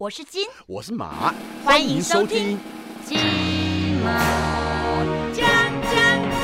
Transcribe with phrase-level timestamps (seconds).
[0.00, 2.56] 我是金，我是马，欢迎收听。
[3.04, 3.18] 金
[4.00, 5.44] 马讲
[5.82, 5.92] 讲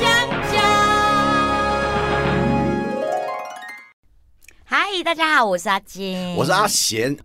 [0.01, 0.61] 讲讲。
[4.65, 7.17] 嗨，大家好，我是阿金，我是阿贤。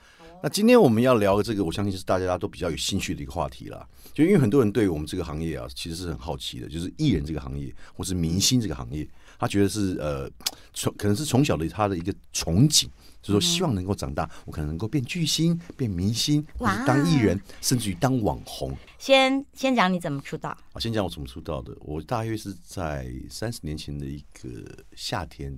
[0.43, 3.83] 那今天我们要聊的这个，我相信是大家都比较有兴趣的一个话题啦。
[4.13, 9.07] 就因为很多人对我们这个行业啊，其实是很好奇的，就是艺人这个行业，或是明星这个行业，
[9.39, 10.29] 他觉得是呃，
[10.73, 12.83] 从可能是从小的他的一个憧憬，
[13.21, 16.45] 就是说希望能够长大，我可能能够变巨星、变明星，
[16.85, 18.77] 当艺人，甚至于当网红。
[18.97, 20.49] 先先讲你怎么出道。
[20.73, 21.73] 啊，先讲我怎么出道的。
[21.79, 25.57] 我大约是在三十年前的一个夏天，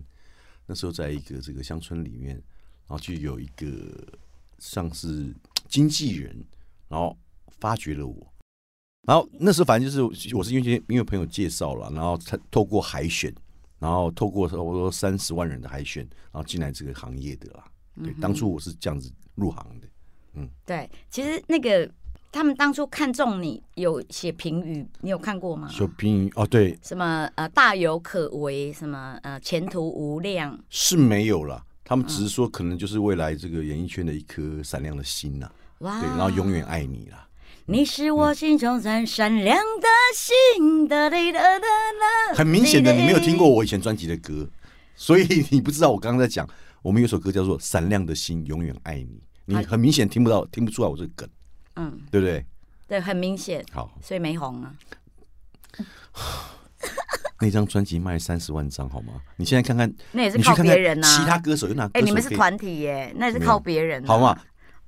[0.67, 3.67] 那时候在一个这个乡村里面，然后就有一个
[4.59, 5.35] 像是
[5.67, 6.45] 经纪人，
[6.87, 7.17] 然后
[7.59, 8.27] 发掘了我。
[9.07, 13.33] 然后那时候反正就是我是因为因为朋友介绍了，然后他透过海选，
[13.81, 17.63] 然后透过差不多三十万人的海选，然后进来这个行业的啦。
[18.03, 19.87] 对，当初我是这样子入行的。
[20.35, 21.91] 嗯对，其实那个
[22.31, 25.67] 他们当初看中你有写评语，你有看过吗？
[25.79, 31.65] 有评语哦，对，什么呃大有可为，什么呃前途无量，是没有了。
[31.83, 35.99] 他们只是说，可能就是未来这个演艺圈的一颗闪亮的心呐、哇！
[35.99, 37.27] 对，然后永远爱你啦。
[37.71, 42.35] 你是我心中最闪亮的星，哒哒哒哒哒。
[42.35, 44.45] 很明显的，你没有听过我以前专辑的歌，
[44.93, 46.45] 所以你不知道我刚刚在讲，
[46.81, 49.05] 我们有首歌叫做《闪亮的心，永远爱你》，
[49.45, 51.29] 你很明显听不到、听不出来我这个梗，
[51.77, 52.45] 嗯，对不对？
[52.89, 54.73] 对，很明显，好，所以没红啊。
[57.39, 59.13] 那张专辑卖三十万张，好吗？
[59.37, 64.37] 你现在看看，那也是靠别人呐、其他歌手有哪歌哎、手你们是团体耶，那也是靠别人、啊好嘛？？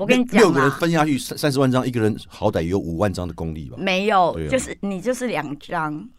[0.04, 3.78] 我跟你讲六六个人，分下去三三十万张，一个人好歹也有五万张的功力吧？
[3.80, 6.10] 没有，啊就是你就是两张，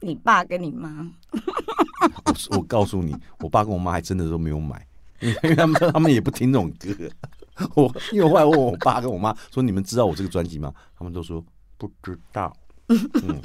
[0.00, 1.10] 你爸跟你妈。
[2.24, 4.86] 我我告诉你，我爸跟我妈还真的都没有买，
[5.20, 6.88] 因为他们他们也不听那种歌。
[7.76, 11.44] 我因为我后来问我爸跟我妈说：“你们知道我这个专辑吗？”他们都说
[11.76, 12.52] 不知道。
[12.88, 13.40] 嗯，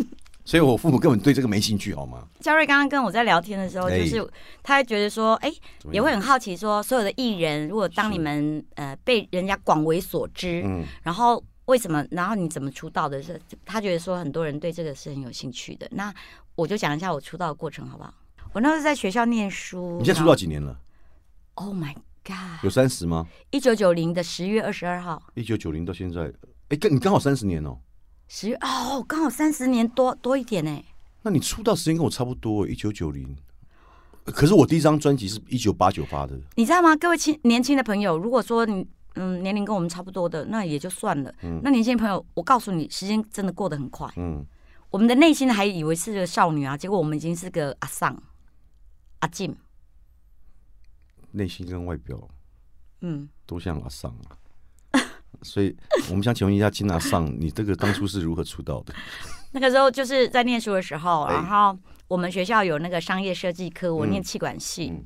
[0.50, 2.28] 所以我父母根本对这个没兴趣，好吗？
[2.40, 4.28] 嘉瑞刚刚跟我在聊天的时候，哎就是
[4.64, 5.54] 他还觉得说，哎、
[5.92, 13.22] 也会很好奇说，所有的艺人，如果当你们呃被人家广为所知，嗯，然后为什么，然后你怎么出道的？
[13.22, 15.88] 是他觉得说很多人对这个是很有兴趣的。
[15.92, 16.12] 那
[16.56, 18.12] 我就讲一下我出道的过程，好不好？
[18.52, 19.98] 我那时候在学校念书。
[20.00, 20.76] 你现在出道几年了
[21.54, 21.94] ？？Oh my
[22.24, 22.64] god！
[22.64, 23.28] 有三十吗？
[23.52, 26.34] 一九九零的十月二十二号，一九九零到现在，
[26.70, 27.78] 哎，跟你刚好三十年哦。
[28.32, 30.86] 十月哦，刚好三十年多多一点呢。
[31.24, 33.36] 那你出道时间跟我差不多，一九九零。
[34.24, 36.96] 可是我第一张专辑是一九八九发的，你知道吗？
[36.96, 41.34] 各位亲年轻的朋友，如果说你嗯年龄跟我们差不多的，那也就算了。
[41.64, 44.08] 那年轻的朋友，我告诉你，时间真的过得很快。
[44.18, 44.46] 嗯，
[44.92, 48.16] 我们的内心还以为是个少女啊，结果我们已经是个阿桑、
[49.22, 49.58] 阿静。
[51.32, 52.30] 内心跟外表
[53.02, 54.38] 嗯，都像阿尚啊。
[55.42, 55.76] 所以
[56.10, 58.94] 我们想请问一下金娜尚，你这个当初是如何出道的？
[59.52, 64.90] 那个时候就是在念书的时候，哎然后我们学校有那个商业设计科，我嗯念气管系。
[64.94, 65.06] 嗯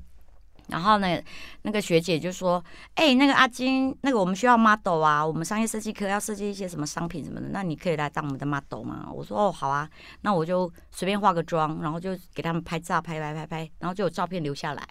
[0.67, 1.21] 然后呢，
[1.63, 2.63] 那个学姐就说
[2.95, 9.89] ：“哎、那个阿金，那个我们需要 model 啊，我们商业设计科要设计一些什么商品什么的，那你可以来当我们的 model 吗？”我说：“哦，好啊。”
[10.21, 14.81] 那我就随便化个妆，然后就给他们拍照，拍拍拍拍，然后就有照片留下来。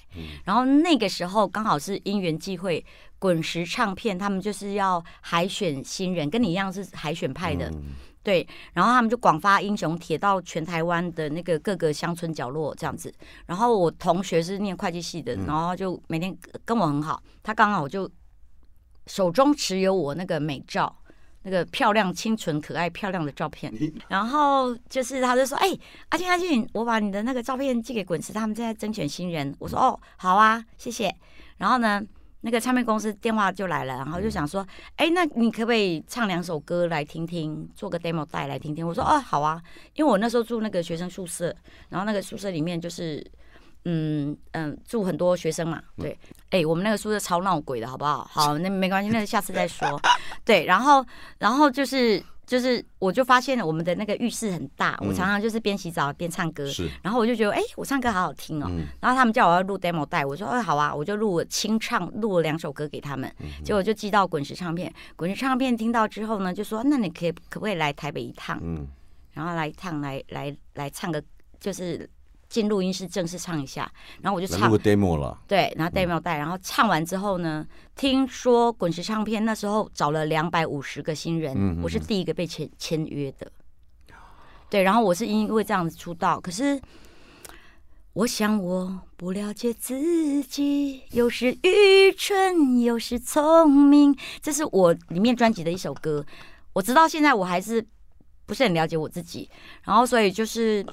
[0.44, 2.84] 然后那个时候刚好是因缘际会，
[3.18, 7.70] 滚石唱片他们就是要海选新人，跟你一样是海选派的。
[7.70, 13.12] 嗯对，然后他们就广发英雄帖到全台湾的那个各个乡村角落这样子。
[13.46, 18.10] 然后我同学是念会计系的，然后就每天跟我很好，他刚好就
[19.06, 20.96] 手中持有我那个美照。
[21.44, 23.74] 那个漂亮、清纯、可爱、漂亮的照片，
[24.06, 25.76] 然后就是他就说：“哎、
[26.10, 31.12] 阿静阿静，我把你的那个照片寄给滚石，他们正在甄选新人。”我说：“哦，好啊，谢谢。”
[31.58, 32.00] 然后呢，
[32.42, 34.64] 那个唱片公司电话就来了，然后就想说
[34.96, 39.60] ：“哎、那你可不可以唱两首歌来听听，做个 demo 带来听听？”我说：“哦，好啊。”
[39.96, 41.52] 因为我那时候住那个学生宿舍，
[41.88, 43.26] 然后那个宿舍里面就是。
[43.84, 46.16] 嗯嗯，住很多学生嘛，对，
[46.50, 48.24] 哎、我们那个宿舍超闹鬼的，好不好？
[48.30, 50.00] 好，那没关系，那个下次再说。
[50.46, 51.04] 对，然后
[51.40, 58.66] 然后就是就是，我就发现了我们的那个浴室很大，我常常就是边洗澡边唱歌，是，然后我就觉得，哎、我唱歌好好听哦。
[58.68, 64.92] 嗯然后他们叫我要录 demo 带，我说，哎、好啊，我就录了清唱，录了两首歌给他们，嗯结果就寄到滚石唱片。
[65.16, 68.58] 滚石唱片听到之后呢，就说，那你可以可不可以来台北一趟？
[68.62, 68.86] 嗯，
[69.32, 71.22] 然后来一趟，来来来唱个，
[71.60, 72.08] 就是
[72.52, 73.90] 进录音室正式唱一下。
[74.20, 77.66] 然后我就唱 demo 了，对，然后 demo 带，然后唱完之后呢，
[77.96, 83.50] 听说滚石唱片那时候找了两百五十个新人，我是第一个被签签约的。
[84.68, 86.80] 对，然后我是因为这样子出道，可是
[88.12, 94.14] 我想我不了解自己，有时愚蠢，有时聪明。
[94.42, 96.24] 这是我里面专辑的一首歌。
[96.74, 97.86] 我直到现在我还是
[98.46, 99.48] 不是很了解我自己，
[99.84, 100.84] 然后所以就是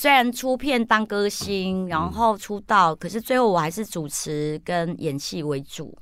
[0.00, 5.92] 虽然出片当歌星，然后出道，可是最后我还是主持跟演戏为主。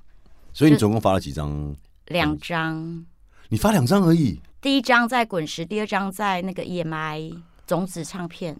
[0.53, 1.75] 所以你总共发了几张？
[2.09, 3.07] 两张。
[3.49, 4.39] 你发两张而已。
[4.61, 8.55] 第一张在滚石，第二张在那个 EMI 种子唱片。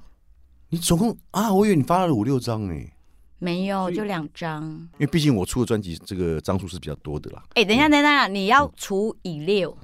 [0.71, 2.91] 你总共啊，我以为你发了五六张哎，
[3.39, 4.65] 没有，就两张。
[4.95, 7.43] 因为毕竟我出的专辑这个张数是比较多的啦。
[7.57, 9.77] 哎，等一下，等一下，你要除以六，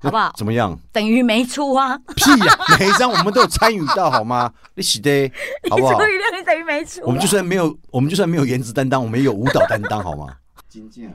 [0.00, 0.32] 好不好？
[0.36, 0.78] 怎么样？
[0.92, 1.98] 等于没出啊？
[2.16, 2.58] 屁呀！
[2.78, 4.52] 每一张我们都有参与到，好吗？
[4.74, 5.30] 你洗的，
[5.70, 5.94] 好不好？
[5.94, 7.00] 除以六，你等于没出。
[7.02, 10.28] 我们就算没有，我们就算没有颜值担当，我们也有舞蹈担当，好吗？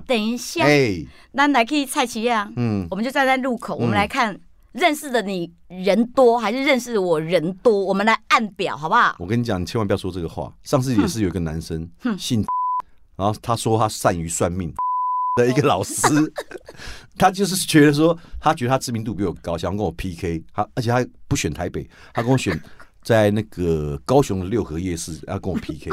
[0.06, 4.40] 等一下，哎，那来可以蔡奇亚，嗯，我们就站在路口，我们来看。
[4.74, 7.86] 认识的你人多还是认识我人多？
[7.86, 9.16] 我们来按表好不好？
[9.20, 10.52] 我跟你讲，你千万不要说这个话。
[10.64, 11.88] 上次也是有一个男生
[12.18, 12.44] 姓，
[13.16, 14.74] 然后他说他善于算命
[15.36, 16.08] 的一个老师，
[17.18, 20.44] 他就是觉得说他觉得他知名度比我高，想要跟我 PK。
[20.54, 22.60] 他而且他不选台北，他跟我选
[23.04, 25.92] 在那个高雄的六合夜市要跟我 PK。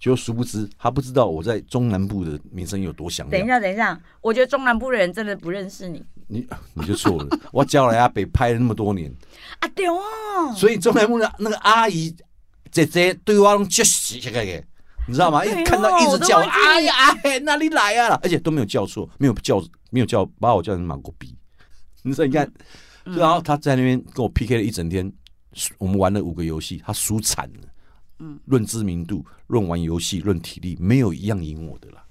[0.00, 3.28] 结果殊不知他不知道我在中南部的名声有多响。
[3.30, 6.02] 等一下，等一下，我觉得中南部的人真的不认识你。
[6.28, 9.12] 你你就错了，我教了阿北拍了那么多年，
[9.58, 10.00] 啊对哦，
[10.56, 12.14] 所以中南部的那个阿姨
[12.70, 14.62] 姐姐对我拢叫死起来嘅，
[15.06, 15.44] 你知道吗？
[15.44, 18.18] 一看到一直叫，哎呀哎，哪里来啊？
[18.22, 21.36] 而且都没有叫错，没有叫没有叫把我叫成马国比，
[22.02, 22.50] 你说你看，
[23.04, 25.12] 然后他在那边跟我 PK 了一整天，
[25.76, 27.68] 我们玩了五个游戏，他输惨了，
[28.20, 32.02] 嗯，论知名度，论玩游戏，论体力，没有一样赢我的了，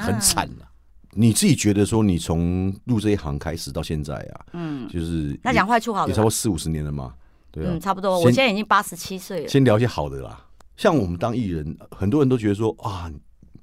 [0.00, 0.66] 很惨了。
[1.12, 7.14] 你自己觉得说，你从入这一行开始到现在啊，嗯，就是那讲坏处好，也超过四五十年了嘛，
[7.50, 8.18] 对啊，差不多。
[8.20, 9.48] 我现在已经八十七岁了。
[9.48, 10.46] 先聊些好的啦，
[10.76, 13.10] 像我们当艺人，很多人都觉得说啊，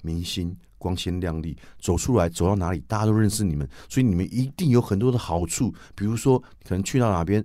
[0.02, 5.74] 明星光鲜亮丽，走出来走到哪里，大家都认识你们，所以你们一定有很多的好处。
[5.96, 7.44] 比如说，可能去到哪边，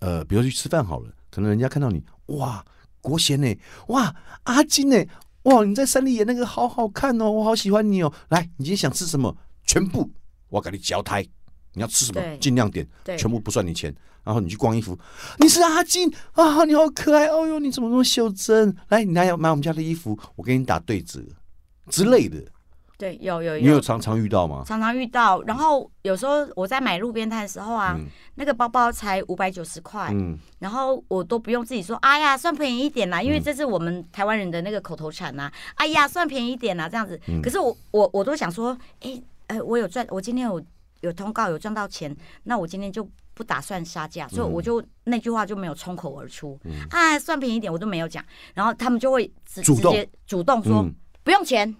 [0.00, 2.64] 呃，比如去吃饭好了，可能人家看到你，哇，
[3.00, 3.56] 国贤呢，
[3.86, 4.96] 哇，阿金呢。
[5.44, 5.64] 哇！
[5.64, 8.12] 你在山里演那个好好看哦，我好喜欢你哦。
[8.28, 9.34] 来，你今天想吃什么？
[9.64, 10.10] 全部
[10.50, 11.26] 我给你交胎。
[11.72, 12.20] 你要吃什么？
[12.36, 13.94] 尽量点，全部不算你钱。
[14.22, 14.98] 然后你去逛衣服，
[15.38, 18.76] 你是阿金啊，你好可爱哦哟，你怎么那么袖珍？
[18.88, 21.18] 来，你来要买我们家的衣服，我给你打对折
[21.88, 22.36] 之类的。
[23.00, 24.62] 对，有有有，你有常常遇到吗？
[24.66, 27.98] 常常遇到，然后有时候我在买路边摊的时候啊，
[28.34, 37.18] 那个包包才五百九十块，嗯，然后我都不用自己说，哎呀，算便宜一点啦，因为这是我们台湾人的那个口头禅呐，哎呀，算便宜一点啦，这样子。
[37.42, 40.62] 可是我我我都想说，哎呃，我有赚，我今天有
[41.00, 46.60] 有通告有赚到钱，那我今天就不打算杀价，所以我就那句话就没有冲口而出，
[46.90, 50.86] 啊，算便宜一点，我都没有讲，然后他们就会直直接主动说
[51.24, 51.74] 不用钱。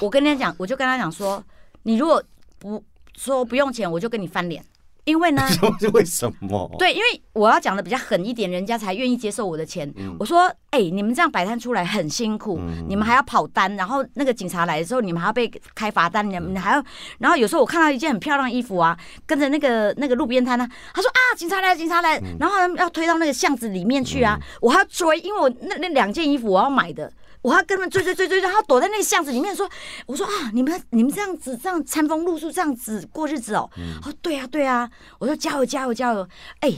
[0.00, 1.42] 我跟他讲，我就跟他讲说，
[1.82, 2.22] 你如果
[2.58, 2.82] 不
[3.16, 4.64] 说不用钱，我就跟你翻脸。
[5.04, 5.42] 因为呢，
[5.94, 6.70] 为什么？
[6.78, 9.90] 对，因为我要讲的比较狠一点，人家才愿意接受我的钱。
[10.18, 16.84] 我说，哎，你们这样摆摊出来很辛苦，你们还要跑单，然后那个警察来的时候，你们还要被开罚单，你们还要，
[17.20, 18.94] 然后有时候我看到一件很漂亮的衣服啊，
[19.24, 27.10] 跟着那个那个路边摊呢，他说啊，警察来，警察来，然后要推到那个巷子里面去啊，我还要追，因为我那那两件衣服我要买的。
[27.42, 29.68] 我要跟他们追追追追，然后躲在那个巷子里面说
[30.06, 33.70] ：“我说啊，你们你们这样子这样餐风露宿这样子过日子哦。”
[34.04, 34.90] 哦，对啊对啊，
[35.20, 36.28] 我说加油加油加油！
[36.60, 36.72] 哎，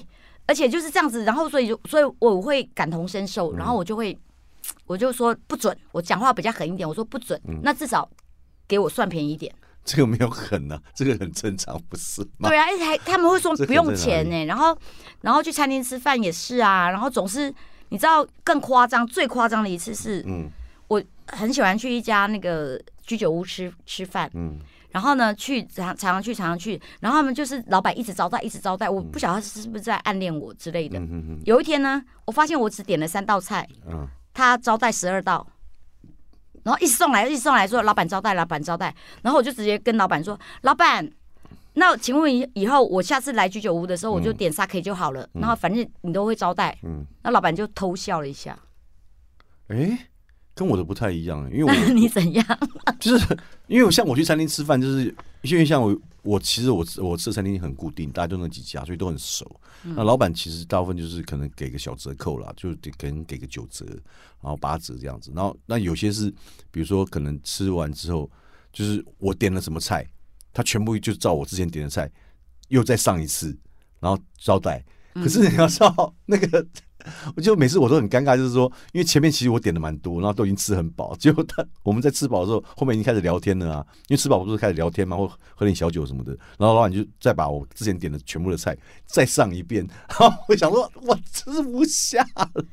[0.46, 4.16] 而且就是这样子，然后所以就所以我会感同身受，然后我就会
[4.86, 8.08] 我就说不准，我讲话比较狠一点，我说不准，那至少
[8.68, 9.52] 给我算便宜一点。
[9.82, 12.50] 这个没有狠呢，这个很正常，不是吗？
[12.50, 14.76] 对啊，还他们会说不用钱呢，然后
[15.22, 17.52] 然后去餐厅吃饭也是啊，然后总是。
[17.90, 20.24] 你知道更夸张、最夸张的一次是，
[20.88, 24.30] 我很喜欢去一家那个居酒屋吃吃饭，
[24.90, 31.00] 然后呢，去常常常去常常去，然后他们就是老板一直招待，一直招待，我不晓得他是不是在暗恋我之类的。
[31.44, 33.68] 有一天呢，我发现我只点了三道菜，
[34.32, 35.46] 他招待十二道，
[36.62, 41.10] 然后一直送来，一直送来说老板招待，老板招待，然后我就直接跟老板说，老板。
[41.74, 45.28] 那请问以以后我下次来居酒屋的时候，我就点沙 K 就好了。
[45.34, 46.76] 然后反正你都会招待。
[46.82, 48.58] 嗯，那老板就偷笑了一下。
[49.68, 50.08] 哎，
[50.54, 52.44] 跟我的不太一样，因为我 你怎样？
[52.98, 59.48] 就是因为像我去餐厅吃饭，就是因为像我我其实我我吃的餐厅很固定，大家都那几家，所以都很熟。
[59.82, 63.86] 那老板其实大部分就是可能给个小折扣啦，就可能给个九折，
[64.42, 65.32] 然后八折这样子。
[65.34, 66.28] 然后那有些是
[66.70, 68.28] 比如说可能吃完之后，
[68.72, 70.04] 就是我点了什么菜。
[70.52, 72.10] 他全部就照我之前点的菜，
[72.68, 73.56] 又再上一次，
[74.00, 74.84] 然后招待。
[75.14, 76.64] 可是你要知道，那个
[77.34, 83.86] 我就每次我都很尴尬，就是说，因为前面其实我点的蛮多，然后都已经吃很饱，结果他我们在吃饱的时候，后面已经开始聊天了啊。
[84.08, 85.26] 因为吃饱不是开始聊天嘛，或
[85.56, 88.76] 喝点小酒什么的，然后老板就再把我之前点的全部的菜
[89.06, 92.64] 再上一遍，然后我想说，我吃不下了。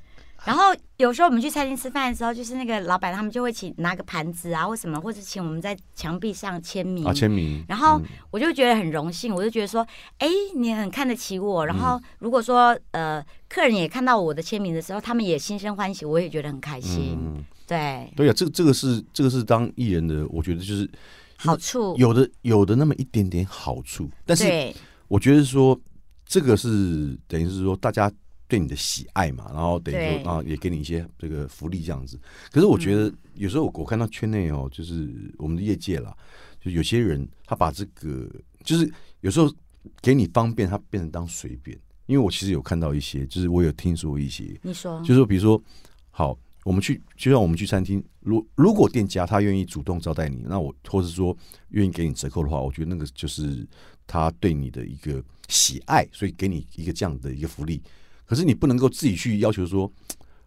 [0.45, 0.65] 然后
[0.97, 7.63] 有时候我们去餐厅吃饭的时候，就是那个老板他们就会请拿个盘子啊或什么，或者请我们在墙壁上签名啊，签名。
[7.67, 7.99] 然后
[8.31, 9.85] 我就觉得很荣幸，我就觉得说，
[10.19, 11.65] 哎，你很看得起我。
[11.65, 17.43] 然后如果说呃，客人也看到我的签名的时候，他们也心生欢喜，我也觉得很开心。
[17.65, 20.89] 对，对呀，这这个是这个是当艺人的，我觉得就是
[21.35, 24.73] 好处，有的有的那么一点点好处，但是
[25.07, 25.77] 我觉得说
[26.25, 28.09] 这个是等于是说大家。
[28.47, 32.19] 对你的喜爱嘛，然后等于说啊，也给你一些这个福利这样子。
[32.51, 36.15] 可是我觉得有时候我我看到圈内哦，就是我们的业界啦，
[36.61, 38.29] 就有些人他把这个
[38.63, 39.53] 就是有时候
[40.01, 41.77] 给你方便，他变成当随便。
[42.05, 45.61] 因为我其实有看到一些，就是我有听说一些，你说，就是说比如说，
[46.09, 51.35] 好，我们去就像我们去餐厅，如如果店家他愿意主动招待你，那我或者说
[51.71, 53.67] 愿意给你折扣的话，我觉得那个就是
[54.07, 57.81] 他对你的一个喜爱，所以给你一个这样的一个福利。
[58.27, 59.89] 可是你不能够自己去要求说，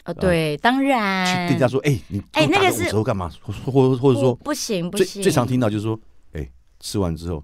[0.04, 3.30] 呃，对，当然，去店家说，哎，你哎那个时候干嘛？
[3.40, 5.22] 或或或者说不行不行。
[5.22, 5.98] 最常听到就是说，
[6.32, 6.46] 哎，
[6.78, 7.42] 吃完之后，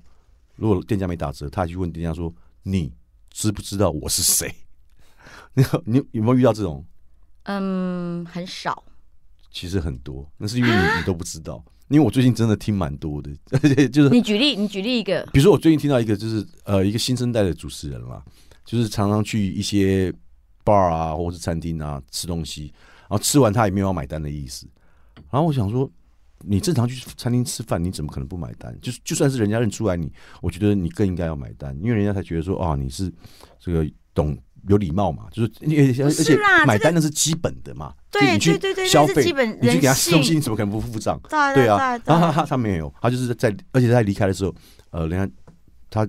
[0.57, 2.33] 如果店家没打折，他去问店家说，
[2.65, 2.93] 你
[3.31, 4.55] 知不知道我是谁？
[5.57, 6.85] 你你有没有遇到这种？
[7.45, 8.85] 嗯，很少。
[9.51, 11.65] 其实很多，那是因为你你都不知道。
[11.89, 18.23] 因为我最近真的听蛮多的，而 且就是你举例，你举例一个，比如说我最近听到一个，就是呃，一个新生代的主持人啦。
[18.65, 20.13] 就是常常去一些
[20.67, 24.67] bar 啊，或者是餐厅啊吃东西，然后吃完他也没有要买单的意思。
[25.31, 25.89] 然后我想说，
[26.41, 28.77] 你正常去餐厅吃饭，你怎么可能不买单？
[28.83, 33.11] 就是就算是人家认出来你，我觉得你更应该要买单，因为人家才觉得说啊，你是
[33.61, 34.37] 这个懂
[34.69, 35.29] 有礼貌嘛。
[35.31, 35.53] 就是
[36.03, 37.95] 而且买单那是基本的嘛。
[38.11, 39.25] 对对对对，消费
[39.63, 41.19] 你去给他吃东西，你怎么可能不付账？
[41.55, 44.55] 对啊，然后他他他没有，他就是在而且在离开的时候，
[44.91, 45.35] 呃，人家
[45.89, 46.09] 他。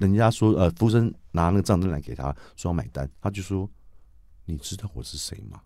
[0.00, 3.68] 人家说，呃，服务生拿那个账单来给他，说要买单，他就说
[4.50, 5.60] ：“你知道我是谁吗？”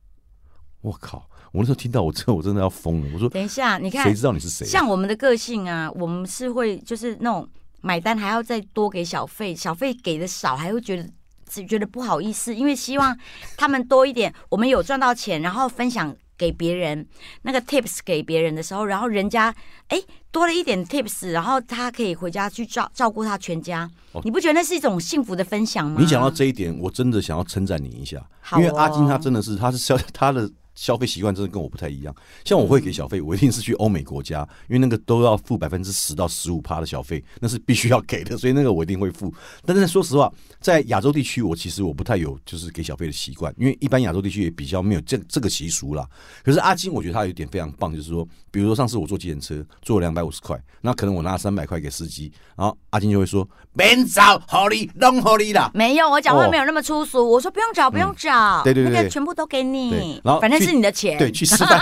[0.82, 1.28] 我靠！
[1.50, 3.10] 我那时候听到，我真我真的要疯了。
[3.14, 7.48] 我说：“等一下，你看，谁知道你是谁？”像我们的个性啊，我们是会就是那种
[7.80, 11.08] 买单还要再多给小费，小费给的少还会觉得
[11.48, 13.18] 只觉得不好意思，因为希望
[13.56, 16.14] 他们多一点，我们有赚到钱，然后分享。
[16.36, 17.06] 给别人
[17.42, 19.54] 那个 tips 给别人的时候，然后人家
[19.88, 20.00] 哎
[20.30, 23.90] 多了一点 tips，然后他可以回家去照照顾他全家，
[24.24, 25.96] 你不觉得那是一种幸福的分享吗？
[26.00, 28.24] 你讲到这一点，我真的想要称赞你一下，
[28.56, 30.50] 因为阿金他真的是他是消 他的。
[30.74, 32.14] 消费习惯真的跟我不太一样，
[32.44, 39.32] 像我会给小费，我一定是去欧美国家，因为那个都要付百分之十到十五趴的小费，那是必须要给的，所以那个我一定会付。
[39.64, 46.04] 但是说实话，在亚洲地区，我其实我不太有就是给小费的习惯，因为一般亚洲地区也比较没有这这个习俗啦。
[46.42, 60.63] 可是阿金，我觉得他有一点非常棒，就是说，比如说上次我坐计程车坐两百五十块，那可能我拿三百块给司机，然后阿金就会说：“别找，好利，弄好利啦。”没有，我讲话没有那么粗俗，我说不用找，不用找，对对对，全部都给你，然后反正。
[60.64, 61.80] 是你的钱，对，去吃饭，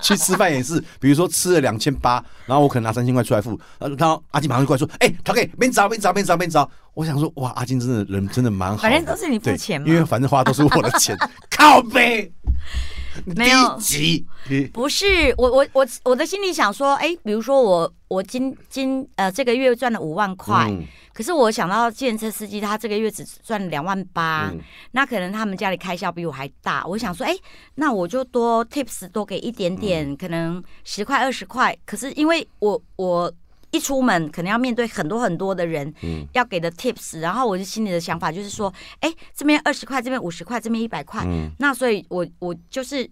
[0.00, 11.16] 去吃饭也是，比如说吃了两千八，然后我可能拿三千块出来付，然后阿金马上就过来说：“哎，陶 K 没找，没找，没找，没找。”我想说，哇，阿金真的人真的蛮好，反正都是你付钱嘛，因为反正花都是我的钱，
[11.50, 12.32] 靠背。
[13.24, 13.78] 没有，
[14.72, 20.72] 不是我我我我的心里想说，哎，比如说我我今今呃这个月赚了五万块，
[21.12, 24.52] 可是我想到计程车司机他这个月只赚两万八，
[24.92, 27.34] 那可能他们家里开销比我还大，我想说，哎，
[27.76, 33.32] 那我就多 tips 多给一点点，可能十块二十块，可是因为我我。
[33.76, 43.08] 一出门可能要面对很多很多的人，嗯要给的 tips，然后我就心里的想法就是说，哎，这边二十块，这边五十块，这边一百块，嗯那所以我我就是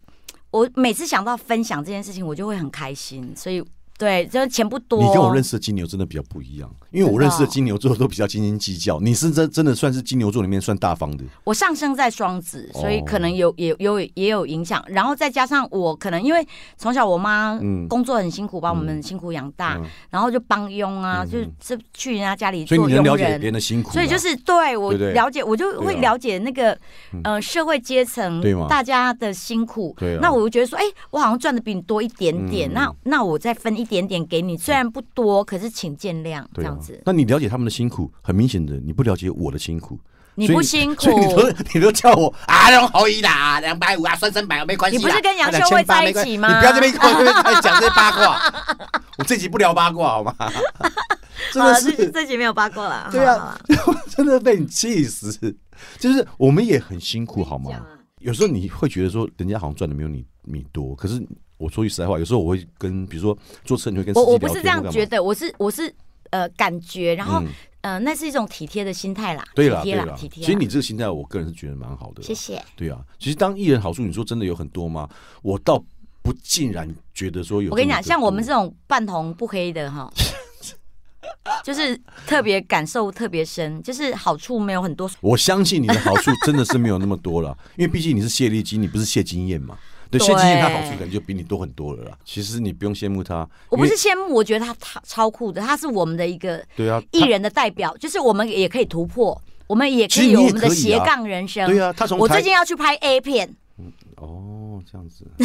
[0.50, 3.62] 我每次想到分享这件事情，我就会很开心，所以。
[3.96, 5.00] 对，这钱不多。
[5.00, 8.98] 你跟我认识的金牛真的比较不一样，因为我认识的金牛座都比较斤斤计较。
[9.00, 11.24] 你是真真的算是金牛座里面算大方的。
[11.44, 14.84] 我上升在双子，所以可能有也有也有影响。
[14.88, 16.46] 然后再加上我可能因为
[16.76, 17.58] 从小我妈
[17.88, 23.02] 工作很辛苦，把我们辛苦养大，然后就帮佣啊，就是去人家家里做佣人。
[23.14, 26.76] 别人的辛苦，所以就是对我了解，我就会了解那个
[27.22, 29.94] 呃社会阶层大家的辛苦。
[29.98, 33.84] 对那我就觉得说，哎，我好像赚的比你多一点点，那那我再分一。
[33.84, 36.83] 一点点给你，虽然不多，可是请见谅，这样子。
[37.04, 39.98] 那你了解他们的辛苦，很明显的，你不了解我的辛苦。
[40.36, 44.96] 你不辛苦，你都你都叫我啊，两好一啦，两百五啊，三三百没关系。
[44.96, 46.48] 你不是跟杨秀慧在一起吗？
[46.48, 48.52] 你不要这边这边讲这些八卦，
[49.18, 50.34] 我这集不聊八卦好吗？
[51.52, 53.08] 真的是这集没有八卦了。
[53.12, 53.56] 对啊，
[54.10, 55.56] 真的被你气死。
[56.00, 57.70] 就是我们也很辛苦，好吗？
[58.18, 61.24] 有时候你会觉得说，人家好像赚的没有你你多，可是
[61.58, 65.94] 我说句实在话，有时候我会跟，比如说坐车，你会跟我我不是这样觉得，我是我是
[66.34, 67.46] 呃感觉，然后、嗯
[67.82, 70.16] 呃那是一种体贴的心态啦，对啦，体贴啦，对啦。
[70.16, 70.46] 体贴啦。
[70.46, 72.22] 其实你这个心态，我个人是觉得蛮好的。
[72.22, 72.60] 谢谢。
[72.74, 75.08] 对啊，其实当艺人好处，你说真的有很多吗？
[75.42, 75.78] 我倒
[76.22, 77.70] 不尽然觉得说有。
[77.70, 80.10] 我跟你讲，像我们这，种半红不黑的哈，
[81.62, 81.94] 就是
[82.26, 85.08] 特别感受特别深，就是好处没有很多。
[85.20, 89.78] 我相信你的好处真的是没有那么多了，因为毕竟你是谢丽金，你不是谢金燕嘛。
[90.10, 92.18] 对，对谢金燕她好处可能就比你多很多了啦。
[92.24, 101.66] 其实你不用羡慕他，我不是羡慕，我觉得他他超酷的，他是我们的一个对啊，艺人的代表，就是我们也可以突破，我们也可以有我们的斜杠人生。
[101.68, 103.54] 对啊，他从我最近要去拍 A 片，
[104.16, 105.26] 哦这样子，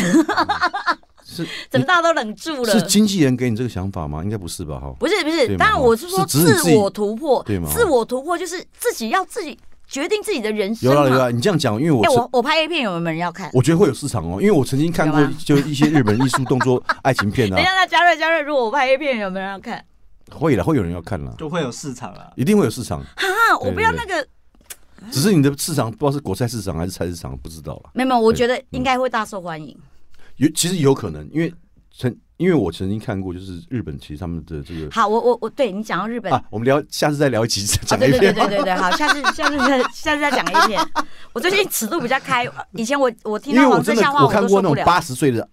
[1.26, 2.72] 是怎么大家都冷住了？
[2.72, 4.24] 是经纪人给你这个想法吗？
[4.24, 4.80] 应该不是吧？
[4.80, 9.58] 哈，不是不是，当然我是说自我突破，对吗自我突破就是自己要自己
[9.90, 10.96] 决定自己的人生嘛。
[10.96, 13.50] 有啦有啦，你这样讲，因为我我我拍 A 片有没有人要看？
[13.54, 19.84] 我觉得会有市场哦，因为我曾经看过 就一些日本艺术动作爱情片啊等一啊，下，那嘉瑞嘉瑞，如果我拍 A 片有没有人要看？
[20.32, 22.32] 会了，会有人要看了，就会有市场了。
[22.36, 24.28] 一定会有市场，哈哈，我不要那个，
[25.12, 27.90] 只是你的市场不知道是国菜市场还是菜市场，不知道了。
[27.94, 29.76] 没有没有，我觉得应该会大受欢迎。
[30.36, 31.52] 有其实有可能，因为
[31.98, 38.48] 曾因为我曾经看过，就是日本其实他们的这个好，我我我对你讲到日本，啊，我们聊下次再聊一集啊，讲对 A 对对片。
[38.48, 40.82] 对对对，好，下次下次再下次再讲 A 片。
[41.34, 44.86] 我最近尺度比较开，以前我我听因为我到黄色真的笑话我看过那种。
[44.86, 45.50] 八十岁的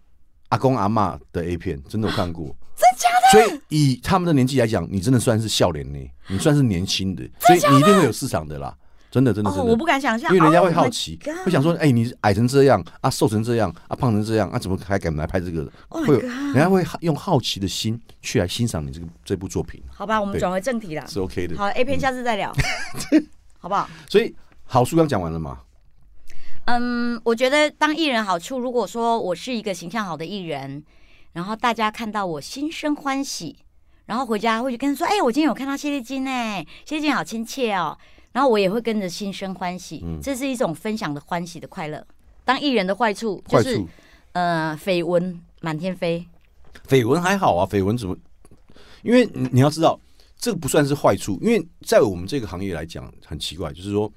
[0.50, 2.46] 阿公阿妈的 A 片，真的我看过，
[2.78, 3.08] 真假
[3.40, 3.48] 的？
[3.48, 8.72] 所以以他们的年纪来讲，你真的算是笑脸呢，你算是年轻的，所以你一定会有市场的啦，
[9.16, 9.74] 真的真的哦，真的我。
[9.74, 21.06] 不敢想象，因为人家会 Oh 好奇会想说，哎、你矮成这样啊，瘦成这样啊，胖成这样啊，怎么还敢来拍这个？Oh 会有人家会用好奇的心去来欣赏你这个这部作品，好吧，我们对转回正题啦。
[21.06, 21.56] 是 OK 的。
[21.56, 22.52] 好，A 片下次再聊，
[23.58, 23.88] 好不好？
[24.10, 24.34] 所以
[24.66, 25.60] 好书刚讲完了嘛，
[26.66, 30.84] 嗯，我觉得当艺人好处，如果说我是一个形象好的艺人，
[31.32, 33.56] 然后大家看到我心生欢喜，
[34.04, 37.96] 然后回家会去跟人说：“哎、我今天有看到谢丽金哎，谢丽金好亲切哦。”
[38.36, 42.06] 然后我也会跟着心生欢喜，嗯这是一种分享的欢喜的快乐。
[42.44, 43.82] 当艺人的坏处就是
[44.32, 46.22] 呃绯闻满天飞，
[46.86, 48.14] 绯闻还好啊，绯闻怎么？
[49.02, 49.98] 因为你你要知道，
[50.36, 54.12] 这个不算是坏处，因为在我们这个行业来讲，很奇怪，就是说，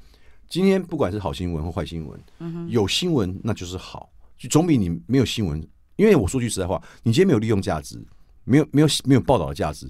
[0.50, 2.20] 今天不管是好新闻或坏新闻，
[2.68, 5.66] 有新闻那就是好，就总比你没有新闻。
[5.96, 7.98] 因为我说句实在话，你今天没有利用价值，
[8.44, 9.90] 没有没有没有报道的价值，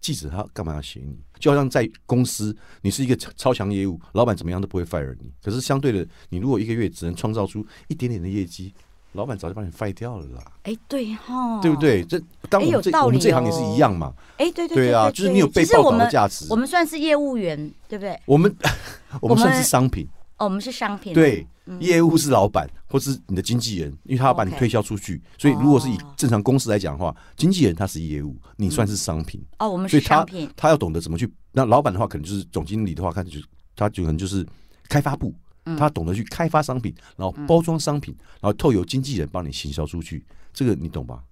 [0.00, 1.16] 记者他干嘛要写你？
[1.38, 5.30] 就好像在公司，你是一个超超强业务，老板怎么样都不会 fire 你。
[5.42, 8.74] 可是相对的，你如果一个月只能创造出一点点的业绩，
[9.12, 10.52] 老板早就把你 fire 掉了啦。
[10.64, 11.80] 哎，对哈，对不？
[11.80, 12.04] 对？
[12.04, 14.12] 这当我们这、我们这行也是哦一样嘛。
[14.36, 16.46] 哎，对对对啊，对就是你有被报道的价值。
[16.50, 17.56] 我们算是业务员，
[17.88, 18.20] 对不对？
[18.26, 18.54] 我们
[19.22, 20.06] 我们算是商品，
[20.38, 21.46] 哦，我们是商品，对，
[21.80, 25.20] 业务是老板或是你的经纪人，因为他要把你推销出去。
[25.36, 31.30] 所以如果是以哦正常公司来讲的话，经纪人他是业务，你算是商品，哦，我们是商品，他要懂得怎么去。
[31.52, 33.40] 那老板的话，可能就是总经理的话，看就
[33.76, 34.46] 他就可能就是
[34.88, 35.34] 开发部。
[35.64, 40.24] 嗯他懂得去开发商品，然后包装商品，然后透由经纪人帮你行销出去，
[40.54, 41.22] 这个你懂吧？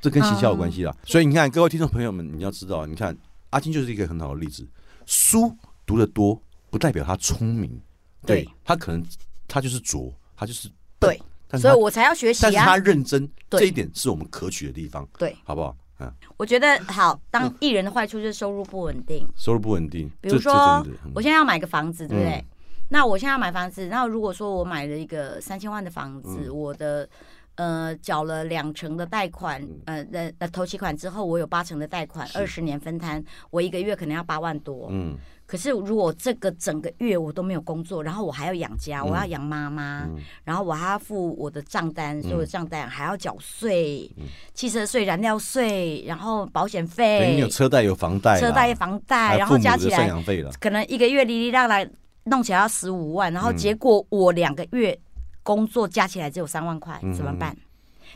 [0.00, 0.96] 这跟行销有关系嗯啦。
[1.04, 3.16] 所以你看，各位听众朋友们，你要知道，你看
[3.48, 4.64] 阿金就是一个很好的例子。
[5.06, 5.52] 书
[5.84, 7.80] 读得多，不代表他聪明，
[8.26, 8.44] 对。
[8.44, 8.50] 对。
[8.64, 9.04] 他可能
[9.48, 12.76] 他就是拙，他就是笨对，但是所以我才要学习但是他啊。
[12.76, 13.60] 认真，对。
[13.60, 15.76] 这一点是我们可取的地方，对，好不好？
[16.02, 19.26] 嗯，我觉得好，当艺人的坏处就是收入不稳定。
[19.36, 21.12] 收入不稳定，比如这这说真的，嗯。
[21.14, 22.32] 我现在要买个房子，对不对？
[22.36, 22.44] 嗯？
[22.88, 26.56] 那我现在要买房子，那如果说我买了一个三千万的房子，嗯。
[26.56, 27.06] 我的
[27.56, 34.88] 呃缴了两成的贷款，呃呃呃头期款之后，我有八成的贷款，二十年分摊，我一个月可能要八万多。
[34.90, 35.18] 嗯
[35.50, 40.14] 可是如果这个整个月我都没有工作，然后我还要养家，我要养妈妈，嗯。
[40.44, 44.08] 然后我还要付我的账单，所有的账单还要缴税，
[44.54, 50.08] 汽车税、燃料税，然后保险费你有、车贷有房贷，车贷、房贷，然后加起来
[50.60, 51.84] 可能一个月哩哩啦啦
[52.22, 53.56] 弄起来要十五万，然后嗯。
[53.56, 54.96] 结果我两个月
[55.42, 57.12] 工作加起来只有三万块，嗯。
[57.12, 57.56] 怎么办？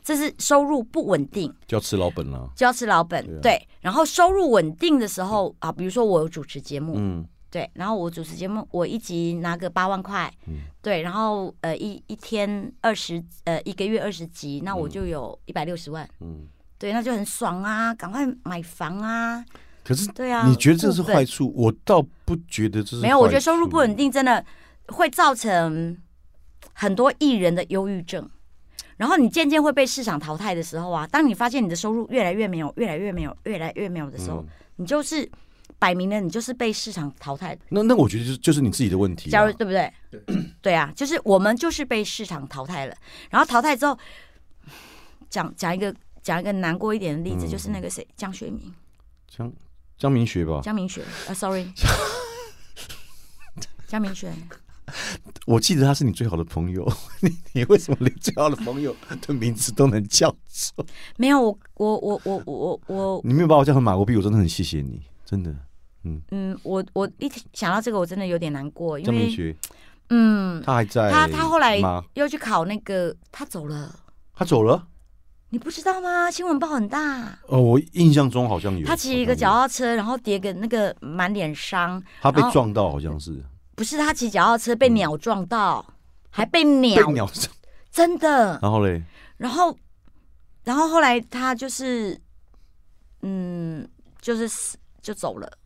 [0.05, 2.49] 这是收入不稳定，就要吃老本了。
[2.55, 3.25] 就要吃老本。
[3.27, 3.41] 对啊。
[3.43, 7.27] 对，然后收入稳定的时候啊，比如说我有主持节目，嗯。
[7.51, 10.63] 对，然后我主持节目，我一集拿个八万块，嗯。
[10.83, 19.43] 对，然后呃一一天二十呃一个月二十集，那我就有一百六十万，嗯，对，那就很爽啊，赶快买房啊，
[19.85, 21.51] 可是对啊，你觉得这是坏处？
[21.57, 24.45] 我倒不觉得这是没有，我觉得收入不稳定真的
[24.89, 25.97] 会造成
[26.73, 28.29] 很多艺人的忧郁症。
[28.97, 34.47] 然后你渐渐会被市场淘汰的时候啊，当你发现你的收入越来越没有、越来越没有、越来越没有的时候，嗯。
[34.77, 35.31] 你就是
[35.79, 37.63] 摆明了你就是被市场淘汰的。
[37.69, 39.33] 那那我觉得就是就是你自己的问题啊。
[39.33, 39.93] 假如对不对？
[40.61, 40.75] 对。
[40.75, 42.97] 啊，就是我们就是被市场淘汰了，
[43.31, 43.97] 然后淘汰之后，
[45.31, 47.51] 讲讲一个讲一个难过一点的例子，嗯。
[47.51, 48.75] 就是那个谁江学明、
[49.29, 49.53] 江
[49.97, 51.73] 江明学吧，江明学，啊，sorry，
[53.87, 54.33] 江明学，
[55.47, 56.87] 我记得他是你最好的朋友，
[57.21, 58.95] 你你为什么连最好的朋友
[59.27, 60.85] 的名字都能叫错？
[61.17, 65.55] 没有我我我我我我你没有把我叫成马国碧，我真的很谢谢你，真的。
[66.07, 69.57] 嗯嗯，我我一想到这个，我真的有点难过，因为
[70.11, 72.05] 嗯，他还在他他后来吗？
[72.13, 73.95] 又去考那个，他走了，
[74.35, 74.87] 他走了？
[75.49, 76.31] 你不知道吗？
[76.31, 77.39] 新闻报很大。
[77.47, 78.87] 哦，我印象中好像有。
[78.87, 83.43] 他骑一个脚踏车，然后叠个那个满脸伤，他被撞到，好像是
[83.77, 85.85] 不是他骑脚踏车被鸟撞到，
[86.31, 87.55] 还被鸟，鸟撞。
[87.91, 88.59] 真的。
[88.63, 89.03] 然后嘞，
[89.37, 89.77] 然后，
[90.65, 92.21] 然后后来他就是，
[93.23, 93.89] 嗯，
[94.21, 95.59] 就是死就走了。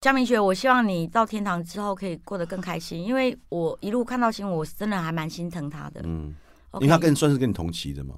[0.00, 6.00] 江明学，我希望你到天堂之后可以过得更开心，因为我一路看到新闻，我真的还蛮心疼他的。
[6.04, 6.34] 嗯
[6.74, 8.14] 因为他跟算是跟你同期的嘛，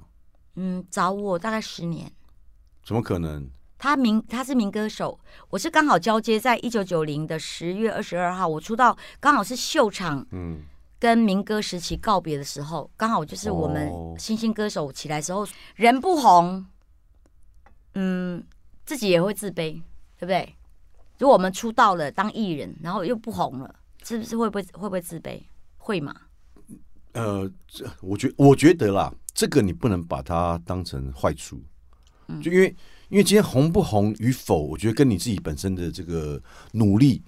[0.55, 2.11] 嗯找我大概十年。
[2.85, 3.49] 怎么可能？
[3.83, 5.19] 他民他是民歌手，
[5.49, 10.61] 我是刚好交接在一九九零的十月二十二号，我出道刚好是秀场嗯，
[10.97, 16.65] 跟民歌时期告别的时候，刚好就是我们哦新兴歌手起来时候，人不红，
[17.95, 18.41] 嗯，
[18.85, 19.73] 自己也会自卑，
[20.17, 20.55] 对不对？
[21.19, 25.41] 如果我们出道了当艺人，然后又不红了，是不是会不会会不会自卑？
[25.75, 26.15] 会吗？
[27.11, 31.61] 呃，这我觉我觉得啦，这个你不能把它当成坏处，
[32.29, 32.73] 嗯就因为
[33.13, 37.21] 因为今天红不红与否，我觉得跟你自己本身的这个努力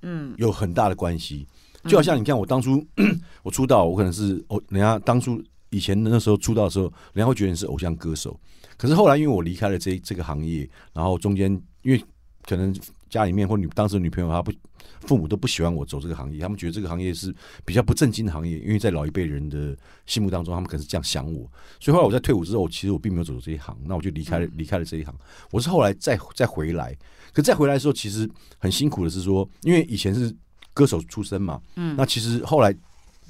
[0.00, 1.46] 嗯有很大的关系。
[1.84, 2.82] 就好像你看，我当初
[3.44, 8.40] 我出道，我可能是哦，人家当初以前那时候出道的时候，人家会觉得你是偶像歌手。
[8.78, 12.02] 可是后来，因为我离开了这这个行业，然后中间因为
[12.46, 12.74] 可能
[13.10, 14.52] 家里面或女当时的女朋友，她不
[15.00, 21.48] 父母都不喜欢我走这个行业，他们觉得这个行业是比较不正经的行业，因为在老一辈人的心目当中，他们可能是这样想我。
[21.78, 25.14] 所以后来我在退伍之后，其实我并没有走这一行，那我就离开了离开了这一行。
[25.50, 26.96] 我是后来再再回来，
[27.32, 28.28] 可再回来的时候，其实
[28.58, 30.34] 很辛苦的是说，因为以前是
[30.72, 32.74] 歌手出身嘛，嗯那其实后来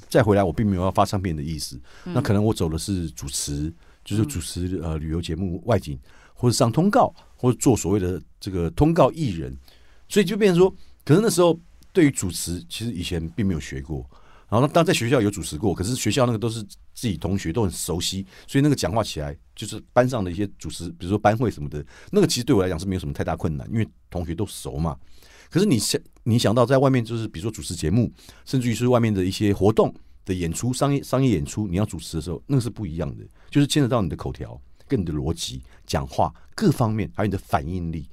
[0.09, 1.79] 再回来，我并没有要发唱片的意思。
[2.05, 3.73] 嗯那可能我走的是主持，
[4.05, 5.99] 就是主持呃旅游节目外景，
[6.33, 9.57] 或者上通告，或者做所谓的这个通告艺人，
[10.09, 11.59] 所以就变成说，可能那时候
[11.93, 14.05] 对于主持，其实以前并没有学过。
[14.49, 16.63] 然后当在学校有主持过，可是学校那个都是
[16.95, 24.97] 自己同学都很熟悉，所以那个讲话起来就是班上的一些主持，比如说班会什么的，那个其实对我来讲是没有什么太大困难，因为同学都熟嘛。
[25.51, 28.09] 可是你想你想到在外面就是比如说主持节目，
[28.45, 29.93] 甚至于是外面的一些活动
[30.25, 38.09] 的演出、商业商业演出，你要主持的时候，那个是不一样的，就是牵扯到你的口条、跟你的逻辑、讲话各方面，还有你的反应力。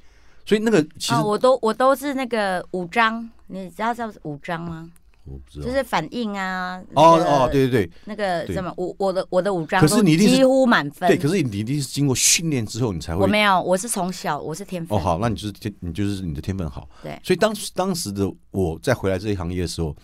[0.46, 4.92] 所以那个其实、啊，我都我都是那个五张，你知道叫五张吗？
[5.26, 6.84] 我不知道就是反应啊。
[6.96, 11.08] 哦那个哦，对对对那个对什么，我我的我的五张可是你一定几乎满分。
[11.08, 15.00] 对，可是你一定是经过训练之后，你才会我没有，我是从小我是天分。
[15.00, 16.90] 哦，好，那你就是天，你就是你的天分好。
[17.02, 19.96] 对所以当时当时的我在回来这一行业的时候，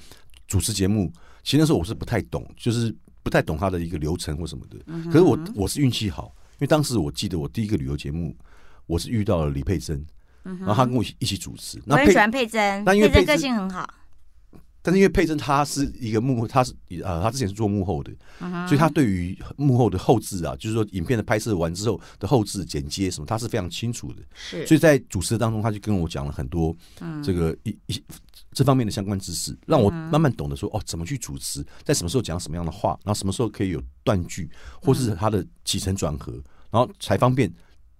[0.47, 1.11] 主持节目，
[1.43, 4.77] 其实那时候我是不太懂，就是不太懂它的一个流程或什么的。
[4.85, 8.35] 嗯可是我我是运气好，因为当时我记得我第一个旅游节目，
[8.85, 10.05] 我是遇到了李佩珍，
[10.43, 11.81] 然后她跟我一起主持。
[11.87, 13.87] 我很喜，欢佩珍，那因为佩珍个性很好。
[14.81, 24.23] 但是因为佩珍他是一个幕后，她是呃，他之前是做幕后的，嗯所以他对于幕后的后置啊，就是说影片的拍摄完之后的后置剪接什么，他是非常清楚的。
[24.33, 27.21] 是，所以在主持当中，他就跟我讲了很多嗯。
[27.21, 28.01] 这个一一
[28.51, 34.49] 这方面的相关知识，让我慢慢懂得说哦，怎么去主持，在什么时候讲什么样的话，然后什么时候可以有断句，
[34.81, 36.31] 或是他的起承转合，
[36.71, 37.51] 然后才方便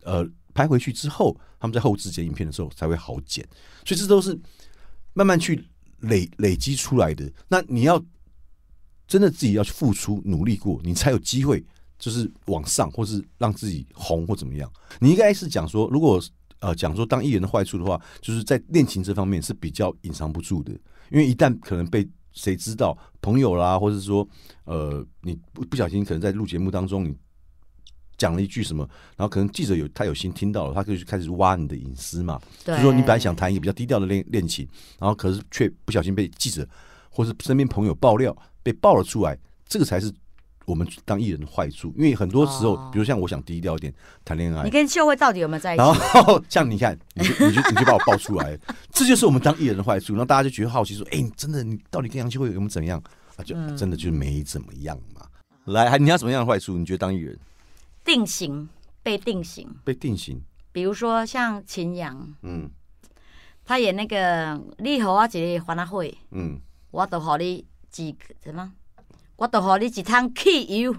[0.03, 3.45] 呃拍回去之后，他们在后置剪影片的时候才会好剪。
[3.85, 4.39] 所以这都是
[5.13, 5.63] 慢慢去
[6.01, 7.31] 累累积出来的。
[7.47, 8.03] 那你要
[9.07, 11.65] 真的自己要去付出努力过，你才有机会
[11.97, 14.71] 就是往上，或是让自己红或怎么样。
[14.99, 16.21] 你应该是讲说，如果
[16.59, 20.71] 呃讲说当艺人的坏处的话，就是在恋情这方面是比较隐藏不住的，
[21.11, 24.27] 因为一旦可能被谁知道，朋友啦，或者说
[24.65, 27.15] 呃你不不小心可能在录节目当中你。
[28.19, 32.39] 讲了一句什么，然后可能记者有他有心听到了，他就开始挖你的隐私嘛。
[32.63, 34.67] 对，就说你本来想谈一个比较低调的恋恋情，
[34.99, 36.67] 然后可是却不小心被记者
[37.09, 39.35] 或是身边朋友爆料，被爆了出来，
[39.67, 40.13] 这个才是
[40.65, 41.93] 我们当艺人的坏处。
[41.97, 43.91] 因为很多时候，哦比如像我想低调一点
[44.23, 45.93] 谈恋爱你，跟秀慧到底有没有在一起然？
[46.23, 48.55] 后像你看，你就你就你就把我爆出来，
[48.91, 50.13] 这就是我们当艺人的坏处。
[50.13, 53.01] 然后大家就觉得好奇说，哎、你真的你到底跟杨秀慧有没有怎样？
[53.37, 55.21] 啊，就嗯真的就没怎么样嘛。
[55.65, 56.77] 来，还你要什么样的坏处？
[56.77, 57.37] 你觉得当艺人
[58.09, 58.67] 定型
[59.03, 60.41] 被定型，被定型？
[60.71, 62.67] 比如说像秦阳，嗯
[63.63, 68.73] 他演那个你和我一个欢乐会，嗯，我都和你几什么
[69.35, 70.95] 我都和你几趟汽油。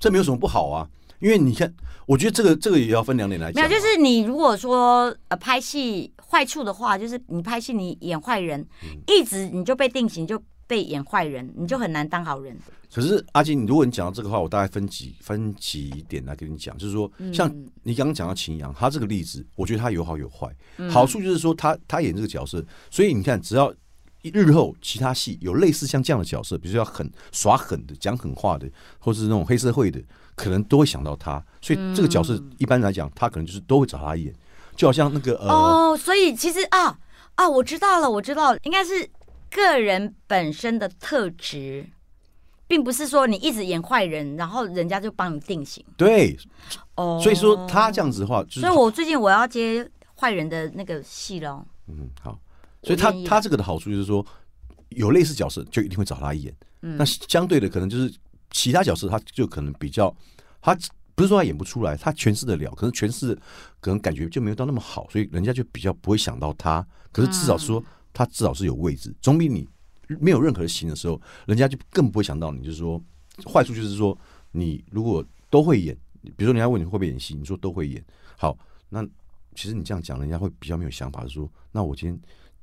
[0.00, 0.88] 这没有什么不好啊。
[1.20, 1.72] 因为你看，
[2.06, 3.62] 我觉得这个这个也要分两点来讲。
[3.62, 8.66] 没有，就是你如果说呃拍戏坏处的话，就是你拍戏你演坏人，
[9.06, 12.56] 一直你就被定型，就被演坏人，你就很难当好人。
[12.94, 17.52] 可是阿金，如果你讲到这个话，我大概分几分几点来跟你讲，就是说，像
[17.82, 20.48] 你刚刚讲到秦阳，他这个例子，我觉得他有好有坏。
[20.88, 23.74] 好处就是说，他他演这个角色，所以你看，只要
[24.22, 30.00] 日后其他戏有类似像这样的角色，比如说要狠耍狠的、讲狠话的，或是那种黑社会的。
[30.36, 34.32] 可能都会想到他，所以这个角色一般来讲，他可能就是都会找他演，
[34.74, 36.96] 就好像那个呃哦，所以其实啊
[37.34, 39.06] 啊，我知道了，我知道了，应该是
[39.50, 41.86] 个人本身的特质，
[42.66, 45.84] 并不是说你一直演坏人，然后人家就帮你定型。
[45.96, 46.36] 对，
[46.96, 51.64] 哦，所以说他这样子的话，所以我最近我要接坏人的那个戏喽。
[51.88, 52.38] 嗯，好，
[52.82, 54.24] 所以他他这个的好处就是说，
[54.90, 58.12] 有类似角色就一定会找他演，那相对的可能就是
[58.50, 60.14] 其他角色他就可能比较。
[60.62, 60.76] 他
[61.14, 63.34] 不是说他演不出来，他诠释得了，可是诠释
[63.80, 66.86] 可能感觉就没有到那么好，所以人家就比较不会想到他。
[67.12, 69.68] 可是至少说他至少是有位置，总比你
[70.20, 72.62] 没有任何的型的时候，人家就更不会想到你。
[72.62, 73.00] 就是说，
[73.46, 74.16] 坏处就是说，
[74.52, 75.96] 你如果都会演，
[76.36, 78.04] 比如说人家问你会不会演戏，你说都会演，
[78.36, 79.02] 好，那
[79.54, 82.20] 其实你这样讲，人家会比较没有想法，说那我今天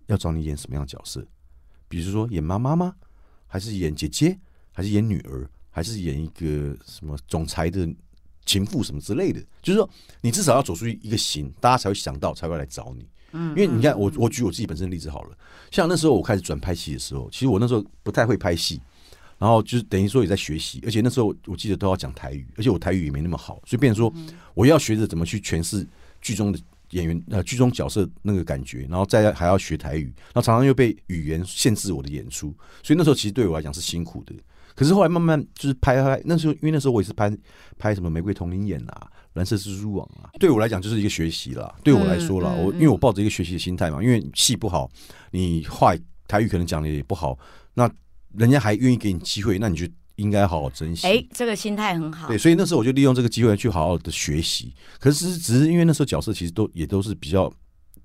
[0.08, 1.26] 要找你演什么样的角色？
[1.88, 2.96] 比如说演妈妈吗？
[3.48, 4.38] 还是演姐姐？
[4.74, 5.50] 还是演女儿？
[5.70, 7.88] 还是演一个什么总裁的
[8.46, 9.88] 情妇什么之类的，就是说
[10.22, 13.08] 你至少要走出一个形，大家才会想到，才会来找你。
[13.32, 15.38] 嗯，因为你看我，我举我自己本身的例子好了，
[15.72, 18.82] 像那时候我开始转拍戏的时候，其实我那时候不太会拍戏，
[19.38, 24.14] 然后就是等于说也在学习，而且那时候我记得都要讲台语，而且我台语也没那么好，所以变成说
[24.54, 25.86] 我要学着怎么去诠释
[26.22, 26.60] 剧中的
[26.92, 34.34] 演员呃剧中角色那个感觉，然后再还要学台语，然后常常又被语言限制我的演出，所以那时候其实对我来讲是辛苦的。
[34.74, 37.36] 可是后来慢慢就是拍拍，那时候因为那时候我也是拍
[37.80, 39.08] 拍什么《玫瑰童林演》啊，
[39.38, 41.74] 《蓝色蜘蛛网》啊，对我来讲就是一个学习啦。
[41.84, 44.90] 对我来说啦，我因为我抱着一个学习的心态嘛，因为戏不好，
[45.32, 45.94] 你话
[46.28, 47.38] 台语可能讲的也不好，
[47.76, 47.90] 那
[48.36, 51.08] 人家还愿意给你机会，那你就应该好好珍惜。
[51.08, 52.28] 哎，这个心态很好。
[52.28, 54.74] 对，所以那时候我就利用这个机会去好好的学习。
[55.00, 57.52] 可是只是因为那时候角色其实都也都是比较。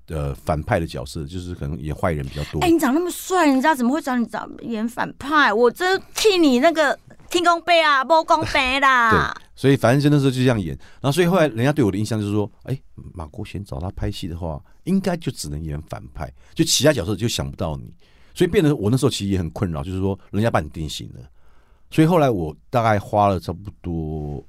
[0.07, 2.59] 呃，反派的角色就是可能演坏人比较多。
[2.59, 5.51] 哎，你长那么帅，人家怎么会找你找演反派？
[5.53, 6.99] 我真替你那个
[7.33, 9.33] 天公白啊，不公白啦。
[9.35, 10.77] 对，所以反正就那时候就这样演。
[11.01, 12.79] 然后，所以后来人家对我的印象就是说，哎，
[13.13, 17.91] 马国贤找他拍戏的话，应该就只能演反派，就其他角色就想不到你。
[18.35, 21.19] 所以变得我那时候其实也很困扰，就是说人家把你定型了。
[21.89, 24.45] 所以后来我大概花了差不多。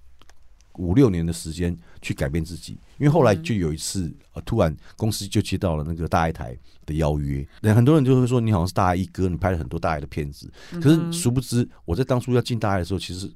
[0.78, 10.52] 五六年的时间去改变自己，因为后来就有一次，呃，突然公司就接到了那个大爱台的邀约，很多人就会说你好像是大爱一哥，你拍了很多大爱的片子。
[10.80, 13.32] 可是殊不知，我在当初要进大爱的时候，其实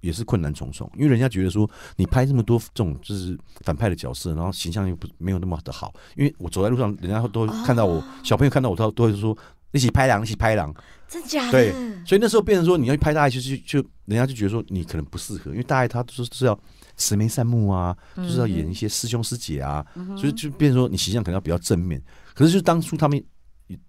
[0.00, 5.94] 也是困难重重，因为人家觉得说你拍这么多这种就是反派的角色，然后形象又不没有那么的好。
[6.16, 9.36] 因为我走在路上，人家都看到我，小朋友看到我，都都会说
[9.72, 10.74] 一起拍狼，一起拍狼。
[11.08, 11.52] 真假的？
[11.52, 11.72] 对，
[12.04, 16.58] 所以那时候变成说你要去拍大爱，就是就人家就觉得说你可能不适合，因为大爱他都是要
[16.96, 22.02] 慈眉善目啊，就是要演一些师兄师姐啊，所以就变成说你形象可能要比较正面。
[22.34, 23.22] 可是就当初他们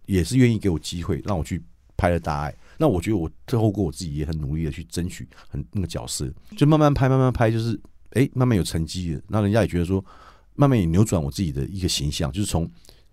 [0.05, 1.59] 也是愿意给我机会，让我去
[1.97, 2.55] 拍了大爱。
[2.77, 7.79] 那我觉得我透过我自己也很努力的去争取很那个角色，就慢慢拍慢慢拍，就是
[8.11, 9.21] 哎慢慢有成绩了。
[9.27, 10.05] 那人家也觉得说，
[10.53, 12.69] 慢慢也扭转我自己的一个形象，就是从